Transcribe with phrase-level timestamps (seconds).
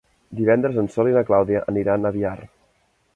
[0.37, 2.35] Divendres en Sol i na Clàudia aniran a Biar.